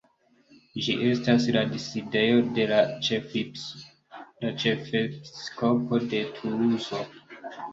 [0.85, 7.05] Ĝi estas la sidejo de la Ĉefepiskopo de Tuluzo.